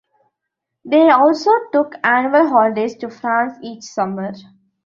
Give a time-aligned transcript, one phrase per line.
[0.83, 4.33] They also took annual holidays to France each summer.